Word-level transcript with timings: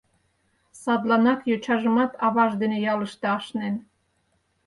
Садланак 0.81 1.39
йочажымат 1.49 2.11
аваж 2.25 2.51
дене 2.61 2.77
ялыште 2.93 3.25
ашнен. 3.37 3.75